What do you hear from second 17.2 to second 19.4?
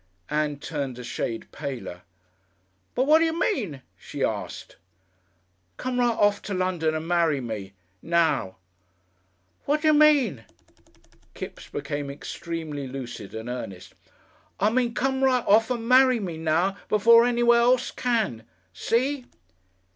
anyone else can. _See?